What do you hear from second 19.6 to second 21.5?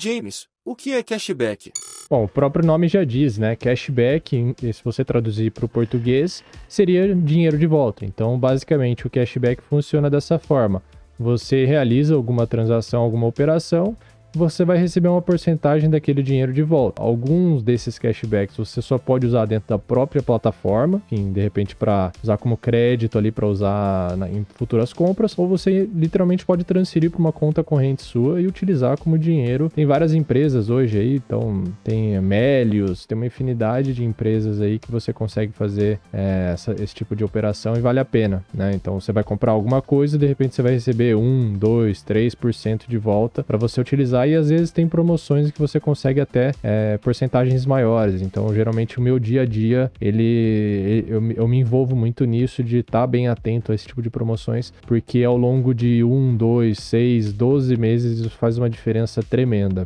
da própria plataforma, enfim, de